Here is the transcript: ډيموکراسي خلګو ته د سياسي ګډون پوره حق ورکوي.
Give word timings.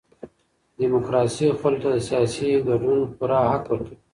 ډيموکراسي 0.79 1.47
خلګو 1.59 1.81
ته 1.83 1.89
د 1.93 1.97
سياسي 2.07 2.49
ګډون 2.67 2.99
پوره 3.15 3.39
حق 3.51 3.65
ورکوي. 3.71 3.95